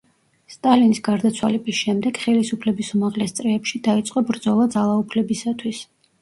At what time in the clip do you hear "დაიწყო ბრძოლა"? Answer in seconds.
3.89-4.67